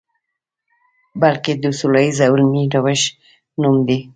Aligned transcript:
بلکې 1.21 1.51
د 1.63 1.65
سولیز 1.79 2.17
او 2.25 2.31
علمي 2.37 2.63
روش 2.75 3.01
نوم 3.61 3.75
دی. 3.87 3.99